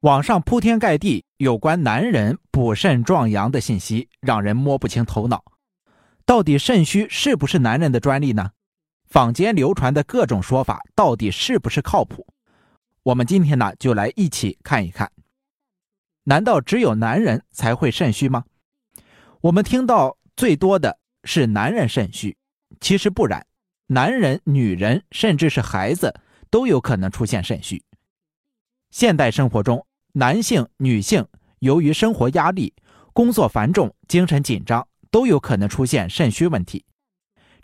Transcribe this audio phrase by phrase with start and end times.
[0.00, 5.44] 网上铺天盖地有关男人补肾壮阳的信息，让人摸不清头脑。
[6.24, 8.52] 到底肾虚是不是男人的专利呢？
[9.10, 12.26] 坊间流传的各种说法到底是不是靠谱？
[13.02, 15.12] 我们今天呢就来一起看一看。
[16.24, 18.44] 难道只有男人才会肾虚吗？
[19.42, 22.34] 我们听到最多的是男人肾虚，
[22.80, 23.46] 其实不然，
[23.88, 27.84] 男人、女人甚至是孩子都有可能出现肾虚。
[28.90, 31.24] 现代生活中，男性、女性
[31.60, 32.74] 由于生活压力、
[33.12, 36.84] 工作繁重、精神紧张，都有可能出现肾虚问题。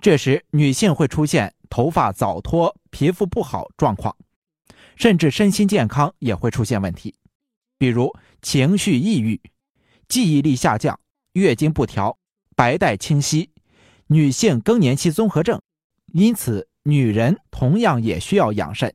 [0.00, 4.14] 这时，女性会出现头发早脱、皮肤不好状况，
[4.96, 7.14] 甚至身心健康也会出现问题，
[7.78, 9.40] 比如情绪抑郁、
[10.06, 11.00] 记忆力下降、
[11.32, 12.18] 月经不调、
[12.54, 13.48] 白带清晰、
[14.08, 15.58] 女性更年期综合症。
[16.12, 18.94] 因此，女人同样也需要养肾。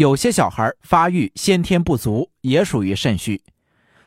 [0.00, 3.38] 有些小孩发育先天不足，也属于肾虚。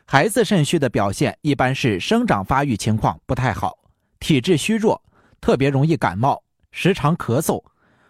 [0.04, 3.78] 孩子肾虚的表现一般是生长发育情况不太好，
[4.18, 5.00] 体质虚弱，
[5.40, 6.42] 特别容易感冒，
[6.72, 7.62] 时常咳嗽，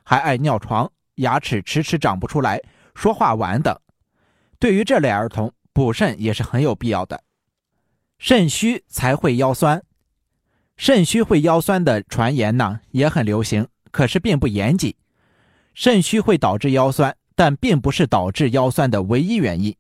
[0.03, 2.59] 还爱尿床，牙齿迟迟长不出来，
[2.95, 3.79] 说话晚等。
[4.59, 7.23] 对于这类儿童，补肾也是很有必要的。
[8.17, 9.83] 肾虚才会腰酸，
[10.79, 14.95] 肾虚会腰酸的传言呢也很流行，可是并不严谨。
[15.75, 17.15] 肾虚会导致腰酸。
[17.35, 19.75] 但并不是导致腰酸的唯一原因。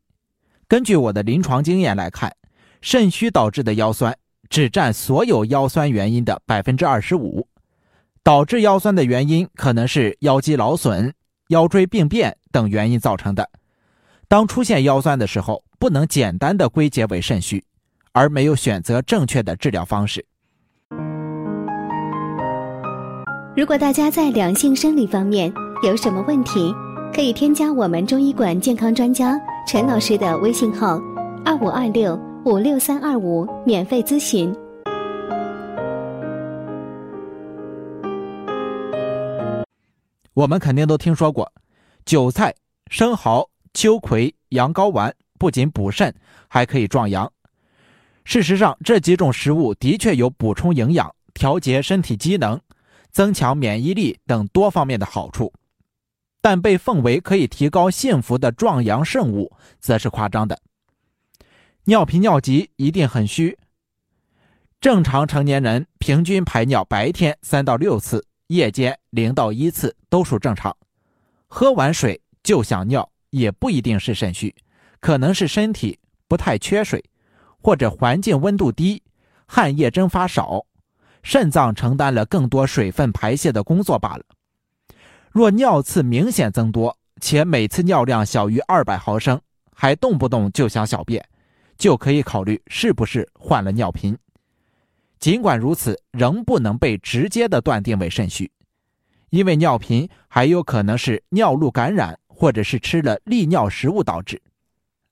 [0.67, 2.35] 根据我的临床经验来看，
[2.81, 4.17] 肾虚导致的腰酸
[4.49, 7.47] 只占所有腰酸原因的百分之二十五。
[8.23, 11.13] 导致腰酸的原因可能是腰肌劳损、
[11.49, 13.51] 腰椎病变等原因造成的。
[14.29, 17.63] 当出现腰酸的时候，不能简单的归结为肾虚，
[18.13, 20.25] 而没有选择正确的治疗方式。
[23.55, 25.53] 如果大家在两性生理方面
[25.83, 26.75] 有什么问题，
[27.15, 31.01] 可以添加我们中医馆健康专家陈老师的微信号：
[31.45, 34.53] 二五二六五六三二五，免费咨询。
[40.33, 41.49] 我们肯定都听说过，
[42.05, 42.53] 韭菜、
[42.91, 46.13] 生蚝、秋葵、羊羔丸不仅补肾，
[46.49, 47.31] 还可以壮阳。
[48.25, 52.61] 事实上，这几种食物的确有补充营养、调节身体机能、
[53.13, 55.53] 增强免疫力等多方面的好处。
[56.45, 59.51] 但被奉为可以提高幸福的壮阳圣物，
[59.81, 60.61] 则是夸张的。
[61.85, 63.57] 尿频尿急一定很虚。
[64.79, 70.77] 正常成年人平均排尿白天三到六次，夜间零到一次都属正常。
[71.47, 74.55] 喝完水就想尿，也不一定是肾虚，
[75.01, 77.03] 可能是身体不太缺水，
[77.63, 79.03] 或者环境温度低，
[79.47, 80.67] 汗液蒸发少，
[81.23, 84.25] 肾脏承担了更多水分排泄的工作罢了。
[85.35, 89.41] 若尿次明显增多，且每次尿量小于二百毫升，
[89.75, 91.27] 还动不动就想小便，
[91.77, 94.17] 就可以考虑是不是患了尿频。
[95.19, 98.49] 尽管如此，仍不能被直接的断定为肾虚，
[99.31, 104.41] 因为尿频还有可能是尿路感染，或者是吃了利尿食物导致。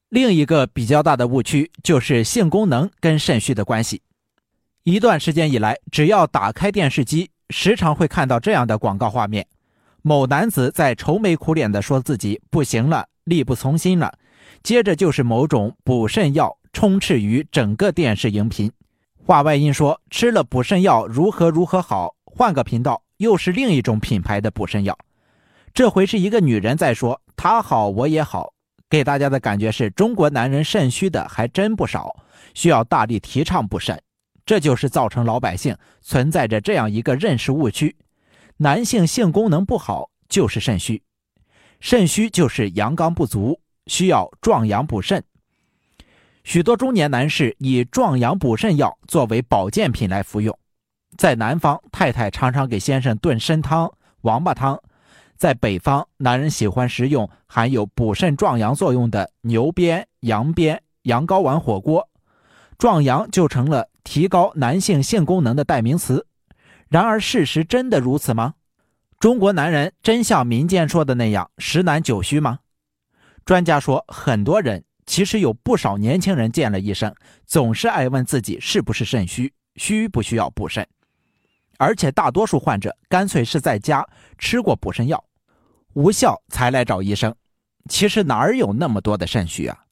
[0.09, 4.01] 另一个比较大的误区就是性功能跟肾虚的关系。
[4.85, 9.45] 一段时间以来，只要打开电视机，时常会看到这样的广告画面。
[10.03, 14.13] 某男子在愁眉苦脸地说自己不行了，力不从心了，
[14.63, 18.71] 接着就是某种补肾药充斥于整个电视荧屏。
[19.25, 24.99] 话外音说吃了补肾药如何如何好，换个频道又是另一种品牌的补肾药。
[25.73, 28.53] 这回是一个女人在说她好我也好，
[28.91, 32.17] 给大家的感觉是中国男人肾虚的还真不少，
[32.55, 33.97] 需要大力提倡补肾。
[34.45, 37.95] 这就是造成老百姓存在着这样一个认识误区。
[38.59, 41.03] 男性性功能不好就是肾虚，
[41.81, 45.23] 肾虚就是阳刚不足，需要壮阳补肾。
[46.45, 50.57] 许多中年男士以壮阳补肾药作为保健品来服用。
[51.17, 53.93] 在南方，太太常常给先生炖参汤、
[54.23, 54.77] 王八汤；
[55.37, 62.09] 在北方，男人喜欢食用含有补肾壮阳作用的牛鞭、羊鞭、羊羔丸火锅，
[62.79, 66.27] 壮阳就成了提高男性性功能的代名词。
[66.93, 68.53] 然而，事实真的如此吗？
[69.19, 72.59] 中国男人真像民间说的那样十男九虚吗？
[73.47, 77.15] 专家说，很多人其实有不少年轻人见了医生，
[77.47, 80.87] 总是爱问自己是不是肾虚，需不需要补肾，
[81.79, 84.07] 而且大多数患者干脆是在家
[84.37, 85.25] 吃过补肾药，
[85.95, 87.35] 无效才来找医生。
[87.89, 89.85] 其实哪儿有那么多的肾虚啊？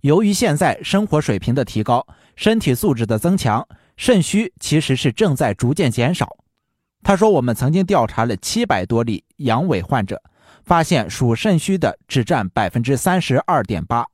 [0.00, 3.68] 由于现在生活水平的提高，身体素质的增强，
[3.98, 6.34] 肾虚其实是正在逐渐减少。
[7.06, 10.20] 他说：“我们曾经调查了七百多例阳痿患者，
[10.64, 14.04] 发现属肾虚的只占百分之三十二点八，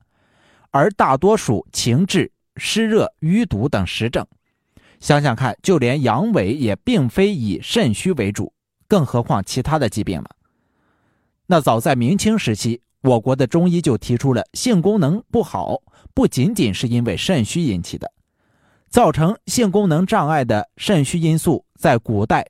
[0.70, 4.26] 而大多数情志、湿热、淤堵等实症。
[5.00, 8.52] 想想看，就连阳痿也并非以肾虚为主，
[8.86, 10.28] 更何况其他的疾病了？
[11.46, 15.80] 那早在明清时期，我国的中医就提出了性功能不好
[16.12, 18.12] 不仅仅是因为肾虚引起的，
[18.90, 22.46] 造成性功能障碍的肾虚因素在古代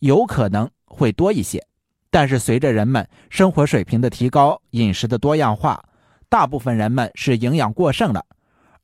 [0.00, 1.66] 有可能会多一些，
[2.10, 5.82] 但是随着人们生活水平的提高、饮食的多样化，
[6.28, 8.24] 大部分人们是营养过剩了，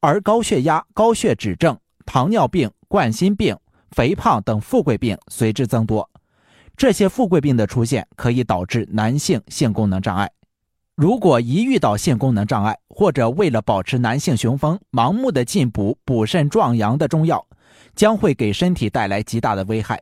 [0.01, 3.57] 而高血压、高血脂症、糖尿病、冠心病、
[3.91, 6.09] 肥胖等富贵病随之增多。
[6.77, 10.31] 这些富贵病的出现可以导致男性性功能障碍。
[10.95, 17.47] 如果一遇到性功能障碍，或者为了保持男性雄风，盲目的进补补肾壮阳的中药，
[17.95, 20.01] 将会给身体带来极大的危害。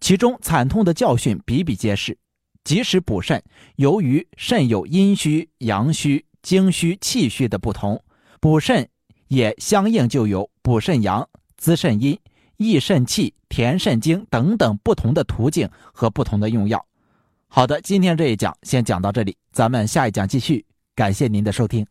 [0.00, 2.16] 其中惨痛的教训比比皆是。
[2.64, 3.42] 即使补肾，
[3.76, 8.02] 由于肾有阴虚、阳虚、精虚、气虚的不同，
[8.40, 8.88] 补肾
[9.28, 12.18] 也相应就有补肾阳、滋肾阴。
[12.56, 16.86] 益肾气、填肾精等等不同的途径和不同的用药。
[17.48, 20.64] 好的，今天这一讲先讲到这里，咱们下一讲继续。
[20.94, 21.84] 感谢您的收听。